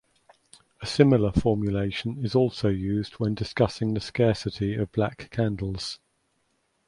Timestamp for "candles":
5.29-5.99